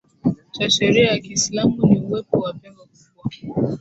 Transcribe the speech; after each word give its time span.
cha 0.51 0.69
sheria 0.69 1.11
ya 1.11 1.19
Kiislamu 1.19 1.85
ni 1.85 1.99
uwepo 1.99 2.37
wa 2.39 2.53
pengo 2.53 2.87
kubwa 3.15 3.29